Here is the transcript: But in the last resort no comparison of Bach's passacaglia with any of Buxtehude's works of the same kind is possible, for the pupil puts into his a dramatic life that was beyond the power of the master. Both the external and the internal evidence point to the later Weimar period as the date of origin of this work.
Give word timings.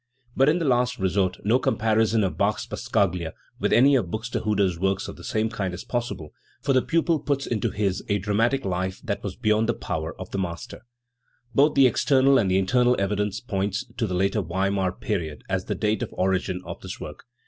But 0.35 0.49
in 0.49 0.57
the 0.57 0.65
last 0.65 0.97
resort 0.97 1.37
no 1.43 1.59
comparison 1.59 2.23
of 2.23 2.35
Bach's 2.35 2.65
passacaglia 2.65 3.33
with 3.59 3.71
any 3.71 3.95
of 3.95 4.07
Buxtehude's 4.09 4.79
works 4.79 5.07
of 5.07 5.15
the 5.15 5.23
same 5.23 5.47
kind 5.47 5.75
is 5.75 5.83
possible, 5.83 6.33
for 6.59 6.73
the 6.73 6.81
pupil 6.81 7.19
puts 7.19 7.45
into 7.45 7.69
his 7.69 8.03
a 8.09 8.17
dramatic 8.17 8.65
life 8.65 8.99
that 9.03 9.21
was 9.21 9.35
beyond 9.35 9.69
the 9.69 9.75
power 9.75 10.19
of 10.19 10.31
the 10.31 10.39
master. 10.39 10.87
Both 11.53 11.75
the 11.75 11.85
external 11.85 12.39
and 12.39 12.49
the 12.49 12.57
internal 12.57 12.95
evidence 12.99 13.39
point 13.41 13.77
to 13.97 14.07
the 14.07 14.15
later 14.15 14.41
Weimar 14.41 14.93
period 14.93 15.43
as 15.47 15.65
the 15.65 15.75
date 15.75 16.01
of 16.01 16.09
origin 16.13 16.63
of 16.65 16.81
this 16.81 16.99
work. 16.99 17.25